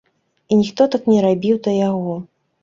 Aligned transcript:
І 0.51 0.55
ніхто 0.61 0.87
так 0.95 1.05
не 1.11 1.19
рабіў 1.27 1.61
да 1.69 1.75
яго. 1.89 2.17